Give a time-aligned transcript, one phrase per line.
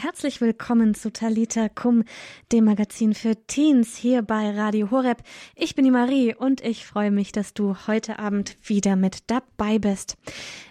[0.00, 2.04] Herzlich willkommen zu Talita Kum,
[2.52, 5.24] dem Magazin für Teens hier bei Radio Horeb.
[5.56, 9.80] Ich bin die Marie und ich freue mich, dass du heute Abend wieder mit dabei
[9.80, 10.16] bist.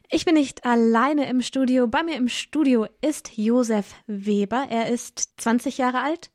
[0.09, 1.87] Ich bin nicht alleine im Studio.
[1.87, 4.67] Bei mir im Studio ist Josef Weber.
[4.69, 6.31] Er ist 20 Jahre alt.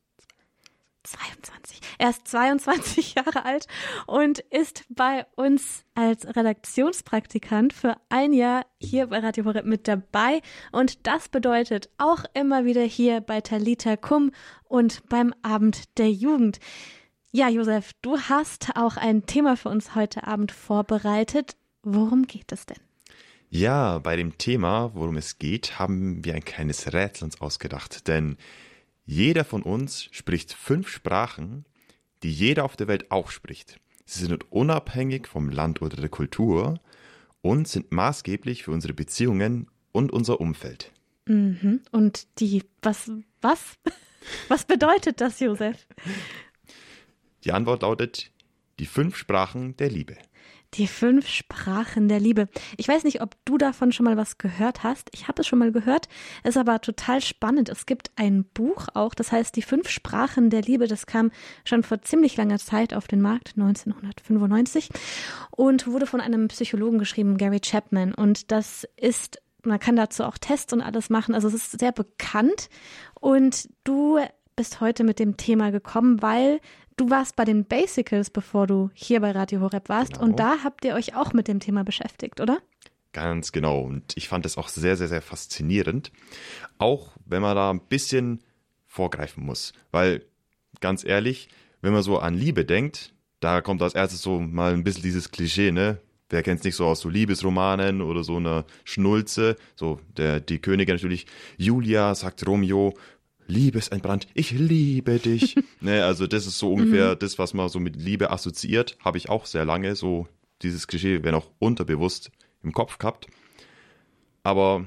[1.05, 1.81] 22.
[1.99, 3.67] Er ist 22 Jahre alt
[4.07, 10.41] und ist bei uns als Redaktionspraktikant für ein Jahr hier bei Radio Horeb mit dabei.
[10.71, 14.33] Und das bedeutet auch immer wieder hier bei Talita Kum
[14.65, 16.61] und beim Abend der Jugend.
[17.31, 21.57] Ja, Josef, du hast auch ein Thema für uns heute Abend vorbereitet.
[21.83, 22.79] Worum geht es denn?
[23.49, 28.37] Ja, bei dem Thema, worum es geht, haben wir ein kleines Rätsel uns ausgedacht, denn
[29.05, 31.65] jeder von uns spricht fünf Sprachen,
[32.23, 33.81] die jeder auf der Welt auch spricht.
[34.05, 36.81] Sie sind unabhängig vom Land oder der Kultur
[37.41, 40.93] und sind maßgeblich für unsere Beziehungen und unser Umfeld.
[41.27, 41.81] Mhm.
[41.91, 43.11] Und die, was,
[43.41, 43.79] was?
[44.47, 45.85] Was bedeutet das, Josef?
[47.43, 48.31] Die Antwort lautet
[48.79, 50.17] die fünf Sprachen der Liebe.
[50.75, 52.49] Die fünf Sprachen der Liebe.
[52.79, 55.11] Ich weiß nicht, ob du davon schon mal was gehört hast.
[55.13, 56.09] Ich habe es schon mal gehört,
[56.45, 57.69] ist aber total spannend.
[57.69, 60.89] Es gibt ein Buch auch, das heißt Die fünf Sprachen der Liebe.
[60.89, 61.31] Das kam
[61.65, 64.89] schon vor ziemlich langer Zeit auf den Markt, 1995,
[65.51, 68.15] und wurde von einem Psychologen geschrieben, Gary Chapman.
[68.15, 71.35] Und das ist, man kann dazu auch Tests und alles machen.
[71.35, 72.71] Also es ist sehr bekannt.
[73.21, 74.21] Und du
[74.57, 76.61] bist heute mit dem Thema gekommen, weil
[76.97, 80.15] Du warst bei den Basicals, bevor du hier bei Radio Horeb warst.
[80.15, 80.25] Genau.
[80.25, 82.59] Und da habt ihr euch auch mit dem Thema beschäftigt, oder?
[83.13, 83.81] Ganz genau.
[83.81, 86.13] Und ich fand es auch sehr, sehr, sehr faszinierend.
[86.79, 88.43] Auch wenn man da ein bisschen
[88.87, 89.73] vorgreifen muss.
[89.91, 90.25] Weil,
[90.81, 91.49] ganz ehrlich,
[91.81, 95.31] wenn man so an Liebe denkt, da kommt als erstes so mal ein bisschen dieses
[95.31, 95.99] Klischee, ne?
[96.31, 99.57] Wer kennt es nicht so aus so Liebesromanen oder so einer Schnulze?
[99.77, 101.27] So, der, die Königin natürlich.
[101.59, 102.95] Julia sagt Romeo,
[103.47, 105.57] Liebesentbrannt, ich liebe dich.
[105.81, 107.19] ne, also das ist so ungefähr mhm.
[107.19, 108.97] das, was man so mit Liebe assoziiert.
[109.05, 110.29] Habe ich auch sehr lange so
[110.63, 112.31] dieses Klischee, wenn auch unterbewusst
[112.63, 113.27] im Kopf gehabt.
[114.43, 114.87] Aber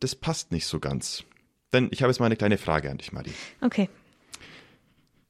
[0.00, 1.24] das passt nicht so ganz.
[1.72, 3.32] Denn ich habe jetzt mal eine kleine Frage an dich, Marie.
[3.60, 3.88] Okay.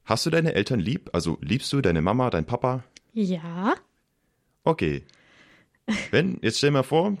[0.05, 1.09] Hast du deine Eltern lieb?
[1.13, 2.83] Also liebst du deine Mama, dein Papa?
[3.13, 3.75] Ja.
[4.63, 5.03] Okay.
[6.11, 7.17] Wenn, jetzt stell dir mal vor,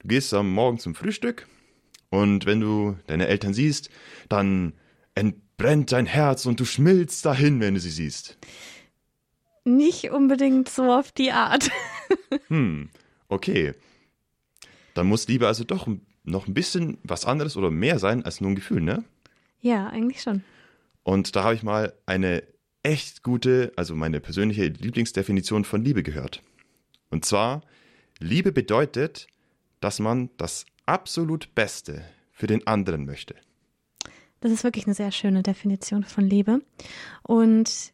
[0.00, 1.46] du gehst am Morgen zum Frühstück
[2.10, 3.90] und wenn du deine Eltern siehst,
[4.28, 4.74] dann
[5.14, 8.38] entbrennt dein Herz und du schmilzt dahin, wenn du sie siehst.
[9.64, 11.70] Nicht unbedingt so auf die Art.
[12.48, 12.88] hm,
[13.28, 13.72] okay.
[14.94, 15.88] Dann muss Liebe also doch
[16.22, 19.04] noch ein bisschen was anderes oder mehr sein als nur ein Gefühl, ne?
[19.60, 20.44] Ja, eigentlich schon.
[21.02, 22.42] Und da habe ich mal eine
[22.82, 26.42] echt gute, also meine persönliche Lieblingsdefinition von Liebe gehört.
[27.10, 27.62] Und zwar,
[28.18, 29.26] Liebe bedeutet,
[29.80, 33.34] dass man das absolut Beste für den anderen möchte.
[34.40, 36.60] Das ist wirklich eine sehr schöne Definition von Liebe.
[37.22, 37.92] Und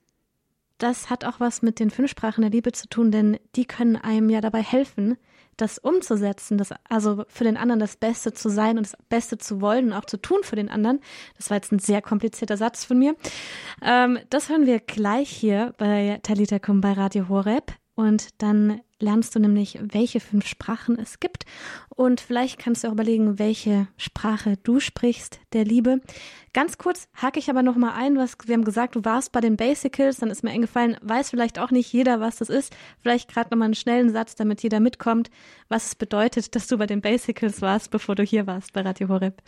[0.79, 3.97] das hat auch was mit den fünf Sprachen der Liebe zu tun, denn die können
[3.97, 5.17] einem ja dabei helfen,
[5.57, 9.61] das umzusetzen, das, also für den anderen das Beste zu sein und das Beste zu
[9.61, 11.01] wollen und auch zu tun für den anderen.
[11.37, 13.15] Das war jetzt ein sehr komplizierter Satz von mir.
[13.83, 17.73] Ähm, das hören wir gleich hier bei Talita Kum bei Radio Horeb.
[17.95, 21.45] Und dann lernst du nämlich, welche fünf Sprachen es gibt.
[21.91, 26.01] Und vielleicht kannst du auch überlegen, welche Sprache du sprichst, der Liebe.
[26.55, 29.41] Ganz kurz hake ich aber noch mal ein, was wir haben gesagt, du warst bei
[29.41, 32.75] den Basicals, dann ist mir eingefallen, weiß vielleicht auch nicht jeder, was das ist.
[33.03, 35.31] Vielleicht gerade noch mal einen schnellen Satz, damit jeder mitkommt,
[35.69, 39.09] was es bedeutet, dass du bei den Basicals warst, bevor du hier warst bei Radio
[39.09, 39.43] Horeb.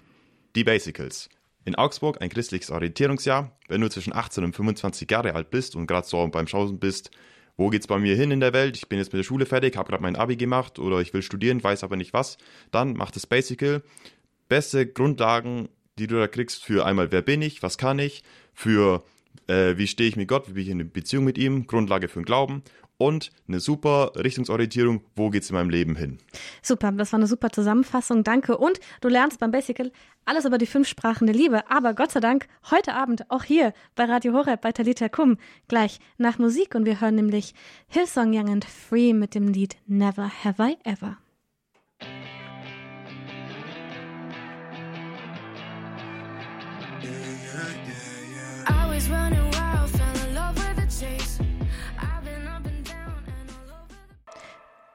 [0.54, 1.30] Die Basicals.
[1.64, 3.56] In Augsburg ein christliches Orientierungsjahr.
[3.68, 7.10] Wenn du zwischen 18 und 25 Jahre alt bist und gerade so beim Schausen bist,
[7.56, 8.76] wo geht's bei mir hin in der Welt?
[8.76, 11.22] Ich bin jetzt mit der Schule fertig, habe gerade mein Abi gemacht oder ich will
[11.22, 12.38] studieren, weiß aber nicht was.
[12.70, 13.82] Dann mach das Basical.
[14.48, 18.22] Beste Grundlagen, die du da kriegst für einmal, wer bin ich, was kann ich,
[18.52, 19.02] für
[19.46, 22.20] äh, wie stehe ich mit Gott, wie bin ich in Beziehung mit ihm, Grundlage für
[22.20, 22.62] den Glauben
[22.98, 26.18] und eine super Richtungsorientierung, wo geht's in meinem Leben hin.
[26.62, 28.56] Super, das war eine super Zusammenfassung, danke.
[28.56, 29.90] Und du lernst beim Basical
[30.24, 33.74] alles über die fünf Sprachen der Liebe, aber Gott sei Dank heute Abend auch hier
[33.94, 35.36] bei Radio Horeb bei Talita Kum
[35.68, 37.54] gleich nach Musik und wir hören nämlich
[37.88, 41.18] Hillsong Young and Free mit dem Lied Never Have I Ever.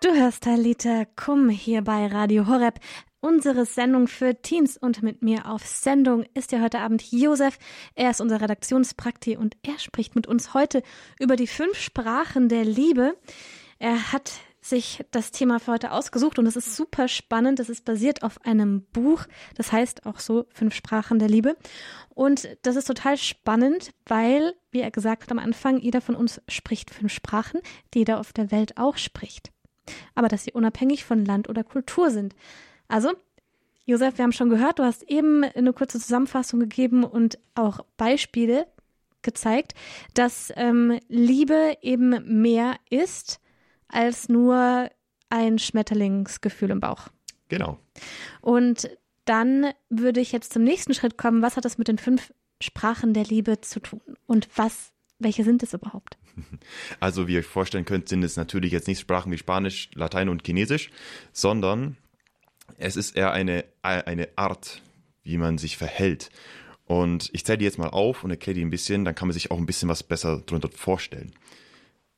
[0.09, 2.79] Du hörst Talita Kum hier bei Radio Horeb.
[3.19, 7.59] Unsere Sendung für Teens und mit mir auf Sendung ist ja heute Abend Josef.
[7.93, 10.81] Er ist unser Redaktionsprakti und er spricht mit uns heute
[11.19, 13.15] über die fünf Sprachen der Liebe.
[13.77, 17.59] Er hat sich das Thema für heute ausgesucht und es ist super spannend.
[17.59, 19.25] Das ist basiert auf einem Buch,
[19.57, 21.55] das heißt auch so Fünf Sprachen der Liebe.
[22.15, 26.41] Und das ist total spannend, weil, wie er gesagt hat am Anfang, jeder von uns
[26.47, 27.61] spricht fünf Sprachen,
[27.93, 29.51] die jeder auf der Welt auch spricht.
[30.15, 32.35] Aber dass sie unabhängig von Land oder Kultur sind.
[32.87, 33.13] Also,
[33.85, 38.67] Josef, wir haben schon gehört, du hast eben eine kurze Zusammenfassung gegeben und auch Beispiele
[39.21, 39.73] gezeigt,
[40.13, 43.39] dass ähm, Liebe eben mehr ist
[43.87, 44.89] als nur
[45.29, 47.07] ein Schmetterlingsgefühl im Bauch.
[47.47, 47.79] Genau.
[48.41, 48.89] Und
[49.25, 51.41] dann würde ich jetzt zum nächsten Schritt kommen.
[51.41, 52.31] Was hat das mit den fünf
[52.61, 54.01] Sprachen der Liebe zu tun?
[54.27, 56.18] Und was, welche sind es überhaupt?
[56.99, 60.29] Also, wie ihr euch vorstellen könnt, sind es natürlich jetzt nicht Sprachen wie Spanisch, Latein
[60.29, 60.89] und Chinesisch,
[61.31, 61.97] sondern
[62.77, 64.81] es ist eher eine, eine Art,
[65.23, 66.29] wie man sich verhält.
[66.85, 69.33] Und ich zähle die jetzt mal auf und erkläre die ein bisschen, dann kann man
[69.33, 71.33] sich auch ein bisschen was besser darunter vorstellen.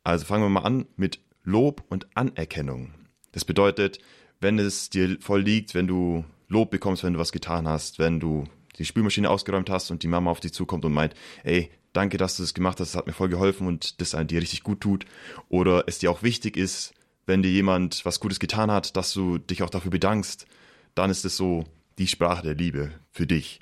[0.03, 2.93] Also fangen wir mal an mit Lob und Anerkennung.
[3.31, 3.99] Das bedeutet,
[4.39, 8.19] wenn es dir voll liegt, wenn du Lob bekommst, wenn du was getan hast, wenn
[8.19, 8.45] du
[8.77, 12.37] die Spülmaschine ausgeräumt hast und die Mama auf dich zukommt und meint, ey, danke, dass
[12.37, 15.05] du das gemacht hast, das hat mir voll geholfen und das dir richtig gut tut.
[15.49, 16.93] Oder es dir auch wichtig ist,
[17.25, 20.45] wenn dir jemand was Gutes getan hat, dass du dich auch dafür bedankst,
[20.95, 21.65] dann ist es so
[21.97, 23.59] die Sprache der Liebe für dich.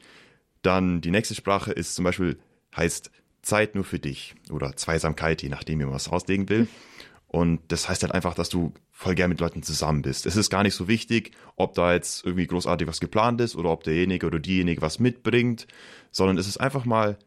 [0.61, 2.39] Dann die nächste Sprache ist zum Beispiel,
[2.75, 3.11] heißt
[3.41, 6.67] Zeit nur für dich oder Zweisamkeit, je nachdem, wie man was auslegen will.
[7.27, 10.25] Und das heißt halt einfach, dass du voll gern mit Leuten zusammen bist.
[10.25, 13.69] Es ist gar nicht so wichtig, ob da jetzt irgendwie großartig was geplant ist oder
[13.69, 15.67] ob derjenige oder diejenige was mitbringt,
[16.11, 17.17] sondern es ist einfach mal,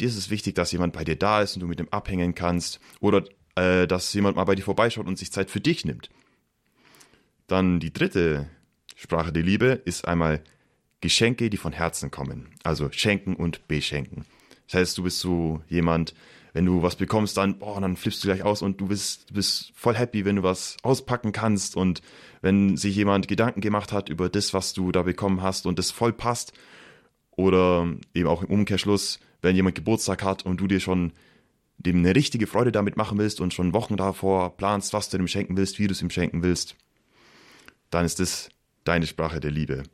[0.00, 2.34] dir ist es wichtig, dass jemand bei dir da ist und du mit dem abhängen
[2.34, 3.24] kannst oder
[3.56, 6.10] äh, dass jemand mal bei dir vorbeischaut und sich Zeit für dich nimmt.
[7.46, 8.48] Dann die dritte
[8.94, 10.42] Sprache der Liebe ist einmal
[11.00, 12.48] Geschenke, die von Herzen kommen.
[12.62, 14.24] Also schenken und beschenken.
[14.66, 16.14] Das heißt, du bist so jemand,
[16.52, 19.34] wenn du was bekommst, dann, boah, dann flippst du gleich aus und du bist, du
[19.34, 22.02] bist voll happy, wenn du was auspacken kannst und
[22.42, 25.90] wenn sich jemand Gedanken gemacht hat über das, was du da bekommen hast und das
[25.90, 26.52] voll passt.
[27.30, 31.12] Oder eben auch im Umkehrschluss, wenn jemand Geburtstag hat und du dir schon
[31.78, 35.28] dem eine richtige Freude damit machen willst und schon Wochen davor planst, was du ihm
[35.28, 36.76] schenken willst, wie du es ihm schenken willst,
[37.90, 38.50] dann ist das
[38.84, 39.84] deine Sprache der Liebe.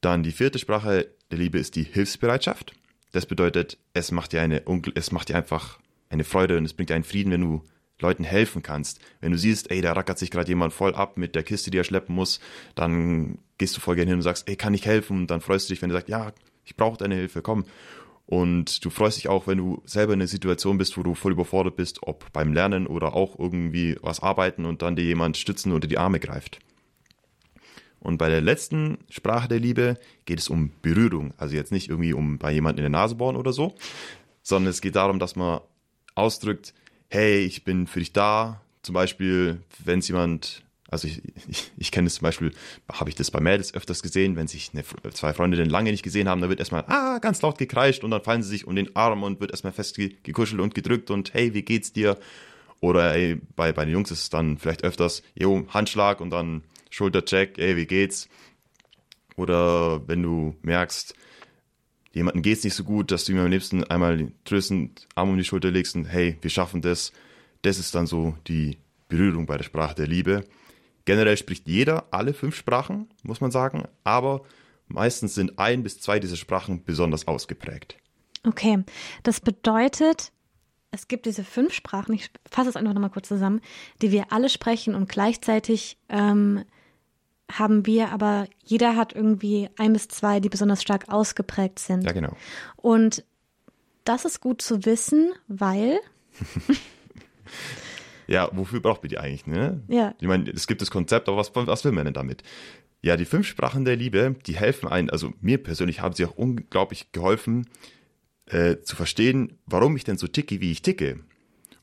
[0.00, 2.74] Dann die vierte Sprache der Liebe ist die Hilfsbereitschaft.
[3.12, 4.62] Das bedeutet, es macht dir eine,
[4.94, 5.78] es macht dir einfach
[6.10, 7.62] eine Freude und es bringt dir einen Frieden, wenn du
[8.00, 9.00] Leuten helfen kannst.
[9.20, 11.78] Wenn du siehst, ey, da rackert sich gerade jemand voll ab mit der Kiste, die
[11.78, 12.40] er schleppen muss,
[12.74, 15.18] dann gehst du voll gerne hin und sagst, ey, kann ich helfen?
[15.18, 16.32] Und dann freust du dich, wenn er sagt, ja,
[16.64, 17.64] ich brauche deine Hilfe, komm.
[18.26, 21.32] Und du freust dich auch, wenn du selber in einer Situation bist, wo du voll
[21.32, 25.72] überfordert bist, ob beim Lernen oder auch irgendwie was arbeiten und dann dir jemand stützen
[25.72, 26.58] oder die Arme greift.
[28.00, 31.32] Und bei der letzten Sprache der Liebe geht es um Berührung.
[31.36, 33.74] Also jetzt nicht irgendwie um bei jemandem in der Nase bohren oder so,
[34.42, 35.60] sondern es geht darum, dass man
[36.14, 36.74] ausdrückt,
[37.14, 38.60] hey, ich bin für dich da.
[38.82, 42.52] Zum Beispiel, wenn es jemand, also ich, ich, ich kenne es zum Beispiel,
[42.92, 46.28] habe ich das bei Mädels öfters gesehen, wenn sich eine, zwei Freundinnen lange nicht gesehen
[46.28, 48.94] haben, da wird erstmal ah, ganz laut gekreischt und dann fallen sie sich um den
[48.96, 52.18] Arm und wird erstmal fest gekuschelt und gedrückt und hey, wie geht's dir?
[52.80, 56.64] Oder ey, bei, bei den Jungs ist es dann vielleicht öfters, jo, Handschlag und dann
[56.90, 58.28] Schultercheck, ey, wie geht's?
[59.36, 61.14] Oder wenn du merkst,
[62.14, 65.44] jemandem geht's nicht so gut, dass du ihm am liebsten einmal tröstend Arm um die
[65.44, 67.12] Schulter legst und hey, wir schaffen das.
[67.62, 68.78] Das ist dann so die
[69.08, 70.44] Berührung bei der Sprache der Liebe.
[71.04, 74.42] Generell spricht jeder alle fünf Sprachen, muss man sagen, aber
[74.86, 77.96] meistens sind ein bis zwei dieser Sprachen besonders ausgeprägt.
[78.46, 78.84] Okay,
[79.22, 80.32] das bedeutet,
[80.90, 83.60] es gibt diese fünf Sprachen, ich fasse es einfach nochmal kurz zusammen,
[84.02, 86.64] die wir alle sprechen und gleichzeitig ähm,
[87.58, 92.04] haben wir, aber jeder hat irgendwie ein bis zwei, die besonders stark ausgeprägt sind.
[92.04, 92.36] Ja, genau.
[92.76, 93.24] Und
[94.04, 95.98] das ist gut zu wissen, weil.
[98.26, 99.82] ja, wofür braucht man die eigentlich, ne?
[99.88, 100.14] Ja.
[100.20, 102.42] Ich meine, es gibt das Konzept, aber was, was will man denn damit?
[103.02, 106.36] Ja, die fünf Sprachen der Liebe, die helfen einen, also mir persönlich haben sie auch
[106.36, 107.68] unglaublich geholfen,
[108.46, 111.20] äh, zu verstehen, warum ich denn so ticke, wie ich ticke.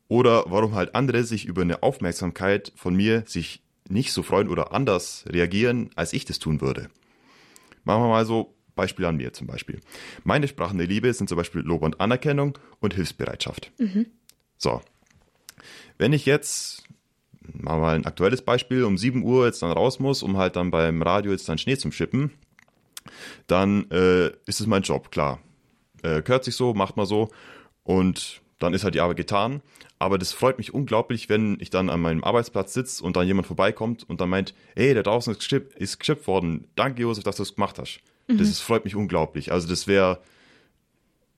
[0.07, 4.73] Oder warum halt andere sich über eine Aufmerksamkeit von mir sich nicht so freuen oder
[4.73, 6.89] anders reagieren, als ich das tun würde.
[7.83, 9.79] Machen wir mal so Beispiel an mir zum Beispiel.
[10.23, 13.71] Meine Sprachen der Liebe sind zum Beispiel Lob und Anerkennung und Hilfsbereitschaft.
[13.77, 14.07] Mhm.
[14.57, 14.81] So.
[15.97, 16.83] Wenn ich jetzt,
[17.41, 20.55] machen wir mal ein aktuelles Beispiel, um 7 Uhr jetzt dann raus muss, um halt
[20.55, 22.31] dann beim Radio jetzt dann Schnee zu schippen,
[23.47, 25.39] dann äh, ist es mein Job, klar.
[26.01, 27.29] Äh, gehört sich so, macht mal so
[27.83, 29.61] und dann ist halt die Arbeit getan.
[29.99, 33.47] Aber das freut mich unglaublich, wenn ich dann an meinem Arbeitsplatz sitze und dann jemand
[33.47, 36.67] vorbeikommt und dann meint, hey, da draußen ist geschippt, ist geschippt worden.
[36.75, 38.01] Danke, Josef, dass du es gemacht hast.
[38.27, 38.37] Mhm.
[38.37, 39.51] Das ist, freut mich unglaublich.
[39.51, 40.19] Also das wäre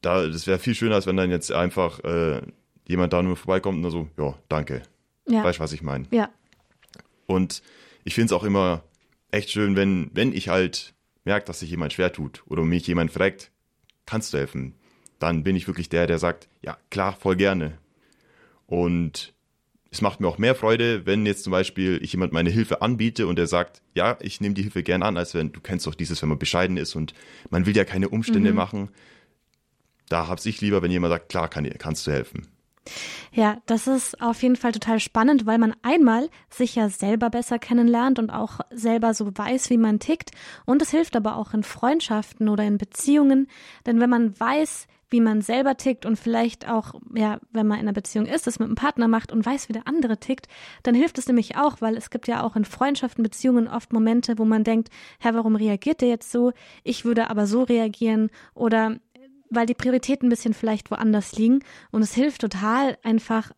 [0.02, 2.42] da, das wäre viel schöner, als wenn dann jetzt einfach äh,
[2.88, 4.84] jemand da nur vorbeikommt und so, ja, danke.
[5.28, 5.44] Ja.
[5.44, 6.06] Weißt du, was ich meine?
[6.12, 6.30] Ja,
[7.26, 7.64] Und
[8.04, 8.84] ich finde es auch immer
[9.32, 13.12] echt schön, wenn, wenn ich halt merke, dass sich jemand schwer tut oder mich jemand
[13.12, 13.52] fragt,
[14.06, 14.76] kannst du helfen?
[15.20, 17.78] Dann bin ich wirklich der, der sagt, ja, klar, voll gerne.
[18.68, 19.34] Und
[19.94, 23.28] es macht mir auch mehr Freude, wenn jetzt zum Beispiel ich jemand meine Hilfe anbiete
[23.28, 25.96] und der sagt, ja, ich nehme die Hilfe gern an, als wenn, du kennst doch
[25.96, 27.14] dieses, wenn man bescheiden ist und
[27.52, 28.56] man will ja keine Umstände mhm.
[28.56, 28.90] machen.
[30.10, 32.48] Da hab's ich lieber, wenn jemand sagt, klar, kann, kannst du helfen.
[33.32, 37.58] Ja, das ist auf jeden Fall total spannend, weil man einmal sich ja selber besser
[37.58, 40.32] kennenlernt und auch selber so weiß, wie man tickt.
[40.66, 43.48] Und es hilft aber auch in Freundschaften oder in Beziehungen.
[43.86, 47.86] Denn wenn man weiß, wie man selber tickt und vielleicht auch, ja, wenn man in
[47.86, 50.48] einer Beziehung ist, das mit einem Partner macht und weiß, wie der andere tickt,
[50.82, 54.40] dann hilft es nämlich auch, weil es gibt ja auch in Freundschaften, Beziehungen oft Momente,
[54.40, 54.90] wo man denkt,
[55.20, 56.52] Herr, warum reagiert der jetzt so?
[56.84, 58.98] Ich würde aber so reagieren oder
[59.52, 61.64] weil die Prioritäten ein bisschen vielleicht woanders liegen.
[61.92, 63.52] Und es hilft total, einfach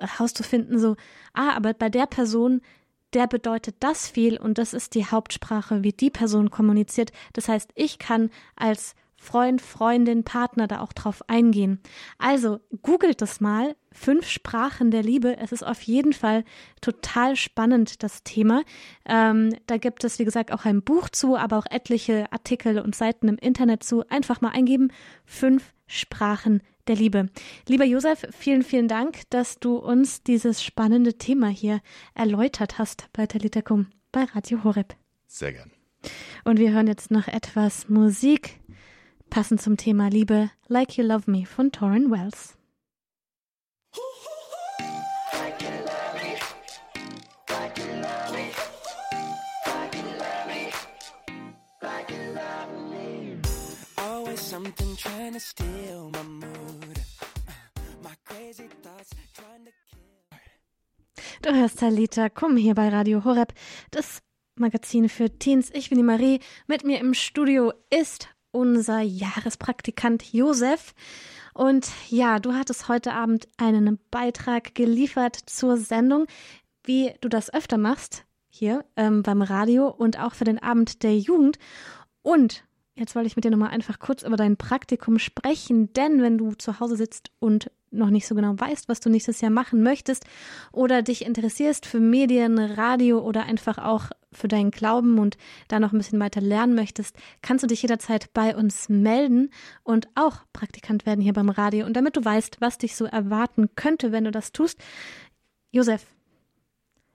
[0.00, 0.96] herauszufinden, so,
[1.34, 2.62] ah, aber bei der Person,
[3.14, 7.12] der bedeutet das viel und das ist die Hauptsprache, wie die Person kommuniziert.
[7.32, 8.96] Das heißt, ich kann als
[9.26, 11.80] Freund, Freundin, Partner da auch drauf eingehen.
[12.16, 13.74] Also googelt das mal.
[13.90, 15.36] Fünf Sprachen der Liebe.
[15.36, 16.44] Es ist auf jeden Fall
[16.80, 18.62] total spannend, das Thema.
[19.04, 22.94] Ähm, da gibt es, wie gesagt, auch ein Buch zu, aber auch etliche Artikel und
[22.94, 24.08] Seiten im Internet zu.
[24.08, 24.92] Einfach mal eingeben.
[25.24, 27.28] Fünf Sprachen der Liebe.
[27.66, 31.80] Lieber Josef, vielen, vielen Dank, dass du uns dieses spannende Thema hier
[32.14, 34.94] erläutert hast bei Talitakum bei Radio Horeb.
[35.26, 35.72] Sehr gern.
[36.44, 38.60] Und wir hören jetzt noch etwas Musik.
[39.30, 42.56] Passend zum Thema Liebe, Like You Love Me von Torrin Wells.
[61.42, 63.52] Du hörst Talita, komm hier bei Radio Horeb,
[63.90, 64.22] das
[64.56, 65.70] Magazin für Teens.
[65.74, 66.40] Ich bin die Marie.
[66.66, 70.94] Mit mir im Studio ist unser Jahrespraktikant Josef.
[71.52, 76.26] Und ja, du hattest heute Abend einen Beitrag geliefert zur Sendung,
[76.84, 81.18] wie du das öfter machst, hier ähm, beim Radio und auch für den Abend der
[81.18, 81.58] Jugend.
[82.22, 86.38] Und jetzt wollte ich mit dir nochmal einfach kurz über dein Praktikum sprechen, denn wenn
[86.38, 89.82] du zu Hause sitzt und noch nicht so genau weißt, was du nächstes Jahr machen
[89.82, 90.24] möchtest
[90.72, 95.36] oder dich interessierst für Medien, Radio oder einfach auch für deinen Glauben und
[95.68, 99.50] da noch ein bisschen weiter lernen möchtest, kannst du dich jederzeit bei uns melden
[99.82, 101.86] und auch Praktikant werden hier beim Radio.
[101.86, 104.78] Und damit du weißt, was dich so erwarten könnte, wenn du das tust,
[105.70, 106.06] Josef,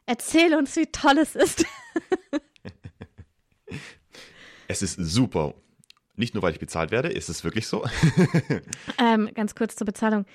[0.05, 1.65] erzähl uns, wie toll es ist.
[4.67, 5.53] es ist super.
[6.15, 7.85] Nicht nur, weil ich bezahlt werde, ist es wirklich so.
[8.99, 10.25] ähm, ganz kurz zur Bezahlung.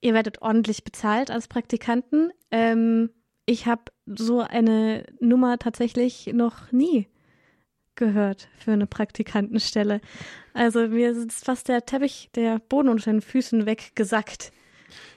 [0.00, 2.30] Ihr werdet ordentlich bezahlt als Praktikanten.
[2.50, 3.10] Ähm,
[3.44, 3.84] ich habe
[4.16, 7.06] so eine Nummer tatsächlich noch nie
[7.94, 10.00] gehört für eine Praktikantenstelle.
[10.54, 14.52] Also mir ist fast der Teppich, der Boden unter den Füßen weggesackt.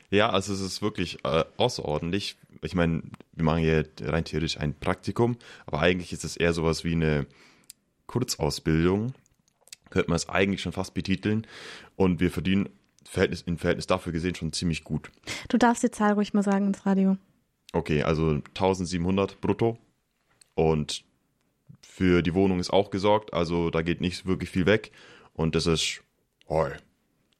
[0.09, 2.37] Ja, also es ist wirklich äh, außerordentlich.
[2.63, 6.83] Ich meine, wir machen hier rein theoretisch ein Praktikum, aber eigentlich ist es eher sowas
[6.83, 7.27] wie eine
[8.07, 9.13] Kurzausbildung.
[9.89, 11.47] Könnte man es eigentlich schon fast betiteln.
[11.95, 12.69] Und wir verdienen
[13.05, 15.11] Verhältnis, im Verhältnis dafür gesehen schon ziemlich gut.
[15.49, 17.17] Du darfst die Zahl ruhig mal sagen ins Radio.
[17.73, 19.77] Okay, also 1700 brutto.
[20.55, 21.03] Und
[21.81, 24.91] für die Wohnung ist auch gesorgt, also da geht nicht wirklich viel weg.
[25.33, 26.01] Und das ist
[26.47, 26.67] oh,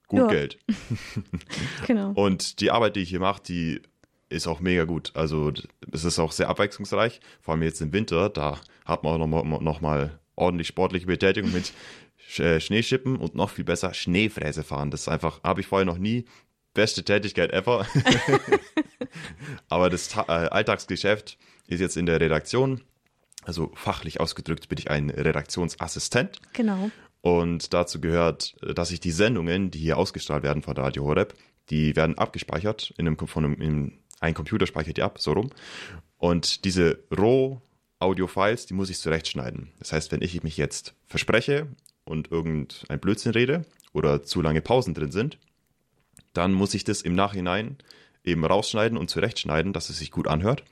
[0.07, 0.27] gut ja.
[0.27, 0.59] Geld.
[1.87, 2.11] genau.
[2.11, 3.81] Und die Arbeit, die ich hier mache, die
[4.29, 5.11] ist auch mega gut.
[5.13, 5.51] Also
[5.91, 9.61] es ist auch sehr abwechslungsreich, vor allem jetzt im Winter, da hat man auch nochmal
[9.61, 11.73] noch mal ordentlich sportliche Betätigung mit
[12.39, 14.89] äh, Schneeschippen und noch viel besser Schneefräse fahren.
[14.89, 16.25] Das ist einfach, habe ich vorher noch nie.
[16.73, 17.85] Beste Tätigkeit ever.
[19.69, 21.37] Aber das äh, Alltagsgeschäft
[21.67, 22.81] ist jetzt in der Redaktion.
[23.43, 26.39] Also fachlich ausgedrückt bin ich ein Redaktionsassistent.
[26.53, 26.91] Genau.
[27.21, 31.33] Und dazu gehört, dass ich die Sendungen, die hier ausgestrahlt werden von Radio Horeb,
[31.69, 32.93] die werden abgespeichert.
[32.97, 35.49] In einem, von einem, in, ein Computer speichert die ab, so rum.
[36.17, 39.71] Und diese Roh-Audio-Files, die muss ich zurechtschneiden.
[39.79, 41.67] Das heißt, wenn ich mich jetzt verspreche
[42.05, 45.37] und irgendein Blödsinn rede oder zu lange Pausen drin sind,
[46.33, 47.77] dann muss ich das im Nachhinein
[48.23, 50.63] eben rausschneiden und zurechtschneiden, dass es sich gut anhört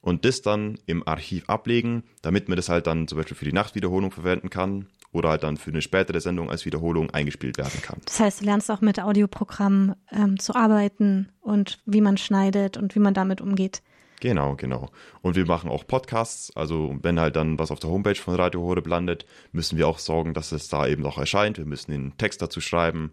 [0.00, 3.52] und das dann im Archiv ablegen, damit man das halt dann zum Beispiel für die
[3.52, 8.00] Nachtwiederholung verwenden kann oder halt dann für eine spätere Sendung als Wiederholung eingespielt werden kann.
[8.04, 12.94] Das heißt, du lernst auch mit Audioprogrammen ähm, zu arbeiten und wie man schneidet und
[12.94, 13.82] wie man damit umgeht.
[14.20, 14.90] Genau, genau.
[15.22, 16.54] Und wir machen auch Podcasts.
[16.56, 19.98] Also wenn halt dann was auf der Homepage von Radio Horeb landet, müssen wir auch
[19.98, 21.58] sorgen, dass es da eben noch erscheint.
[21.58, 23.12] Wir müssen den Text dazu schreiben.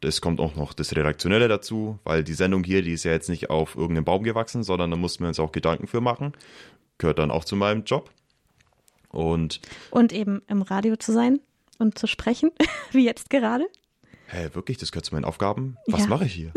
[0.00, 3.28] Es kommt auch noch das Redaktionelle dazu, weil die Sendung hier, die ist ja jetzt
[3.28, 6.32] nicht auf irgendeinem Baum gewachsen, sondern da mussten wir uns auch Gedanken für machen.
[6.98, 8.10] gehört dann auch zu meinem Job.
[9.10, 11.40] Und, und eben im Radio zu sein
[11.78, 12.50] und zu sprechen,
[12.92, 13.66] wie jetzt gerade.
[14.26, 14.76] Hä, wirklich?
[14.76, 15.78] Das gehört zu meinen Aufgaben?
[15.86, 16.06] Was ja.
[16.08, 16.52] mache ich hier?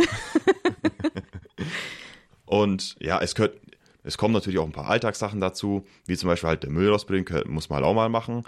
[2.46, 3.58] und ja, es gehört,
[4.04, 7.26] es kommen natürlich auch ein paar Alltagssachen dazu, wie zum Beispiel halt der Müll rausbringen,
[7.48, 8.44] muss man halt auch mal machen.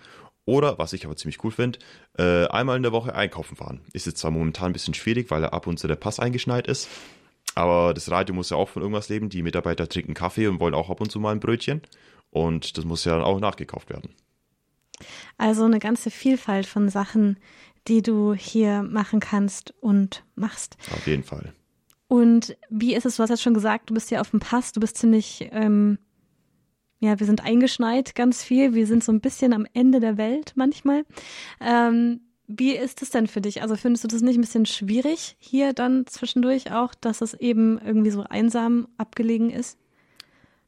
[0.46, 1.80] Oder, was ich aber ziemlich cool finde,
[2.18, 3.82] äh, einmal in der Woche einkaufen fahren.
[3.94, 6.90] Ist jetzt zwar momentan ein bisschen schwierig, weil ab und zu der Pass eingeschneit ist.
[7.56, 9.30] Aber das Radio muss ja auch von irgendwas leben.
[9.30, 11.82] Die Mitarbeiter trinken Kaffee und wollen auch ab und zu mal ein Brötchen.
[12.30, 14.10] Und das muss ja dann auch nachgekauft werden.
[15.38, 17.38] Also eine ganze Vielfalt von Sachen,
[17.88, 20.78] die du hier machen kannst und machst.
[20.92, 21.54] Auf jeden Fall.
[22.08, 24.72] Und wie ist es, du hast jetzt schon gesagt, du bist hier auf dem Pass,
[24.72, 25.98] du bist ziemlich, ähm,
[27.04, 30.54] ja, wir sind eingeschneit ganz viel, wir sind so ein bisschen am Ende der Welt
[30.56, 31.04] manchmal.
[31.60, 33.62] Ähm, wie ist es denn für dich?
[33.62, 37.78] Also findest du das nicht ein bisschen schwierig hier dann zwischendurch auch, dass es eben
[37.78, 39.78] irgendwie so einsam abgelegen ist?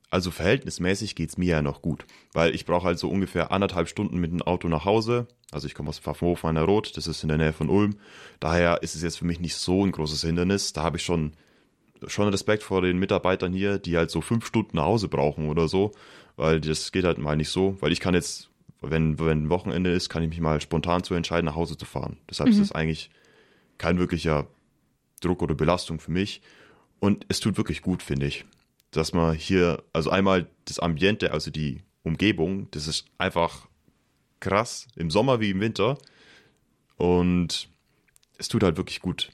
[0.09, 3.87] Also verhältnismäßig geht es mir ja noch gut, weil ich brauche halt so ungefähr anderthalb
[3.87, 5.27] Stunden mit dem Auto nach Hause.
[5.51, 7.95] Also ich komme aus Pfaffenhof an der Rot, das ist in der Nähe von Ulm.
[8.41, 10.73] Daher ist es jetzt für mich nicht so ein großes Hindernis.
[10.73, 11.31] Da habe ich schon,
[12.07, 15.67] schon Respekt vor den Mitarbeitern hier, die halt so fünf Stunden nach Hause brauchen oder
[15.67, 15.91] so,
[16.35, 18.49] weil das geht halt mal nicht so, weil ich kann jetzt,
[18.81, 22.17] wenn, wenn Wochenende ist, kann ich mich mal spontan zu entscheiden, nach Hause zu fahren.
[22.29, 22.53] Deshalb mhm.
[22.53, 23.09] ist das eigentlich
[23.77, 24.47] kein wirklicher
[25.21, 26.41] Druck oder Belastung für mich.
[26.99, 28.45] Und es tut wirklich gut, finde ich
[28.95, 33.67] dass man hier, also einmal das Ambiente, also die Umgebung, das ist einfach
[34.39, 35.97] krass, im Sommer wie im Winter.
[36.97, 37.67] Und
[38.37, 39.31] es tut halt wirklich gut.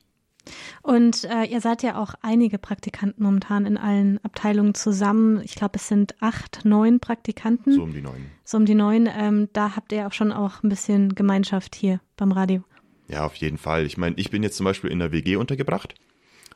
[0.82, 5.42] Und äh, ihr seid ja auch einige Praktikanten momentan in allen Abteilungen zusammen.
[5.44, 7.74] Ich glaube, es sind acht, neun Praktikanten.
[7.74, 8.26] So um die neun.
[8.44, 9.08] So um die neun.
[9.08, 12.64] Ähm, da habt ihr auch schon auch ein bisschen Gemeinschaft hier beim Radio.
[13.08, 13.86] Ja, auf jeden Fall.
[13.86, 15.96] Ich meine, ich bin jetzt zum Beispiel in der WG untergebracht.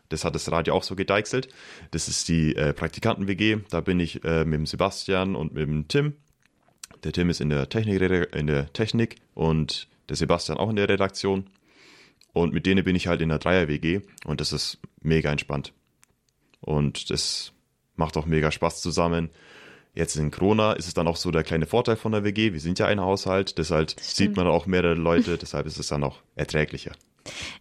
[0.10, 1.50] Das hat das Radio auch so gedeichselt.
[1.92, 3.58] Das ist die äh, Praktikanten-WG.
[3.70, 6.14] Da bin ich äh, mit dem Sebastian und mit dem Tim.
[7.04, 8.02] Der Tim ist in der Technik,
[8.34, 11.48] in der Technik und der Sebastian auch in der Redaktion.
[12.36, 15.72] Und mit denen bin ich halt in der Dreier-WG und das ist mega entspannt.
[16.60, 17.54] Und das
[17.96, 19.30] macht auch mega Spaß zusammen.
[19.94, 22.52] Jetzt in Corona ist es dann auch so der kleine Vorteil von der WG.
[22.52, 26.04] Wir sind ja ein Haushalt, deshalb sieht man auch mehrere Leute, deshalb ist es dann
[26.04, 26.92] auch erträglicher.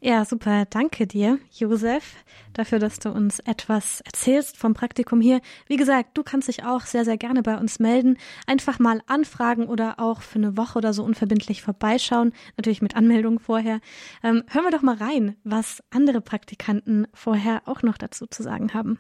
[0.01, 0.65] Ja, super.
[0.69, 2.17] Danke dir, Josef,
[2.59, 5.41] dafür, dass du uns etwas erzählst vom Praktikum hier.
[5.67, 8.17] Wie gesagt, du kannst dich auch sehr, sehr gerne bei uns melden.
[8.47, 12.33] Einfach mal anfragen oder auch für eine Woche oder so unverbindlich vorbeischauen.
[12.57, 13.81] Natürlich mit Anmeldung vorher.
[14.23, 18.75] Ähm, hören wir doch mal rein, was andere Praktikanten vorher auch noch dazu zu sagen
[18.75, 18.99] haben.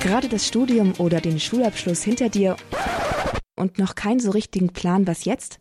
[0.00, 2.56] Gerade das Studium oder den Schulabschluss hinter dir
[3.56, 5.58] und noch keinen so richtigen Plan, was jetzt?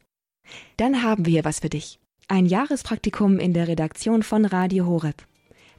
[0.78, 2.00] Dann haben wir hier was für dich.
[2.28, 5.24] Ein Jahrespraktikum in der Redaktion von Radio Horeb.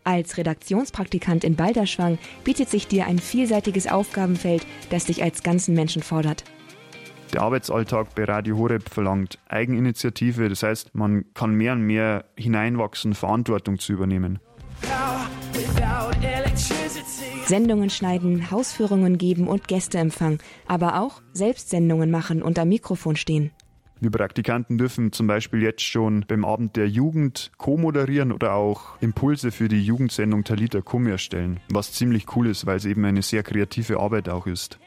[0.04, 6.02] Als Redaktionspraktikant in Balderschwang bietet sich dir ein vielseitiges Aufgabenfeld, das dich als ganzen Menschen
[6.02, 6.44] fordert.
[7.32, 13.14] Der Arbeitsalltag bei Radio Horeb verlangt Eigeninitiative, das heißt, man kann mehr und mehr hineinwachsen,
[13.14, 14.40] Verantwortung zu übernehmen.
[17.46, 23.52] Sendungen schneiden, Hausführungen geben und Gäste empfangen, aber auch Selbstsendungen machen und am Mikrofon stehen.
[24.04, 29.50] Wir Praktikanten dürfen zum Beispiel jetzt schon beim Abend der Jugend co-moderieren oder auch Impulse
[29.50, 33.42] für die Jugendsendung Talita Kum erstellen, was ziemlich cool ist, weil es eben eine sehr
[33.42, 34.78] kreative Arbeit auch ist.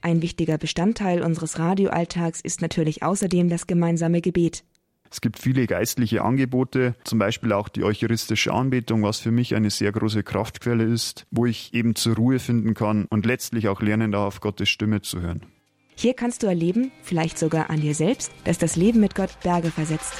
[0.00, 4.64] Ein wichtiger Bestandteil unseres Radioalltags ist natürlich außerdem das gemeinsame Gebet.
[5.10, 9.68] Es gibt viele geistliche Angebote, zum Beispiel auch die eucharistische Anbetung, was für mich eine
[9.68, 14.10] sehr große Kraftquelle ist, wo ich eben zur Ruhe finden kann und letztlich auch lernen
[14.10, 15.42] darf, Gottes Stimme zu hören.
[15.96, 19.70] Hier kannst du erleben, vielleicht sogar an dir selbst, dass das Leben mit Gott Berge
[19.70, 20.12] versetzt.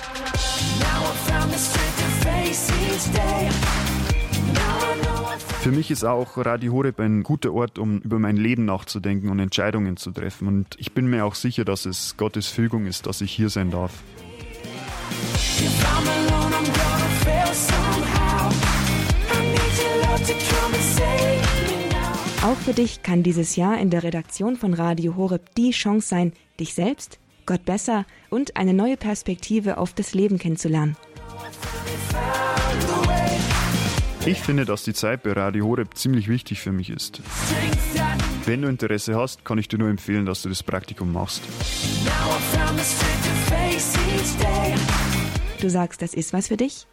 [5.60, 9.40] Für mich ist auch Radio Horeb ein guter Ort, um über mein Leben nachzudenken und
[9.40, 10.46] Entscheidungen zu treffen.
[10.46, 13.70] Und ich bin mir auch sicher, dass es Gottes Fügung ist, dass ich hier sein
[13.70, 14.02] darf.
[15.58, 16.93] If I'm alone, I'm
[22.55, 26.33] Auch für dich kann dieses Jahr in der Redaktion von Radio Horeb die Chance sein,
[26.61, 30.97] dich selbst, Gott besser und eine neue Perspektive auf das Leben kennenzulernen.
[34.25, 37.23] Ich finde, dass die Zeit bei Radio Horeb ziemlich wichtig für mich ist.
[38.45, 41.43] Wenn du Interesse hast, kann ich dir nur empfehlen, dass du das Praktikum machst.
[45.61, 46.87] Du sagst, das ist was für dich?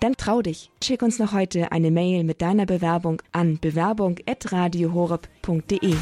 [0.00, 0.70] Dann trau dich.
[0.82, 5.94] Schick uns noch heute eine Mail mit deiner Bewerbung an bewerbung.radiohoreb.de.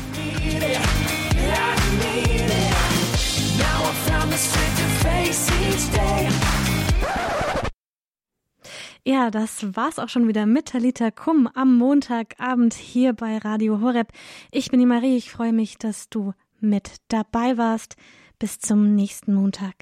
[9.05, 14.13] Ja, das war's auch schon wieder mit Talita Kum am Montagabend hier bei Radio Horeb.
[14.53, 17.97] Ich bin die Marie, ich freue mich, dass du mit dabei warst.
[18.39, 19.75] Bis zum nächsten Montag.